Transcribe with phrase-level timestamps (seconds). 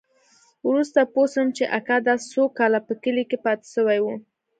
[0.67, 4.05] وروسته پوه سوم چې اکا دا څو کاله په کلي کښې پاته سوى و.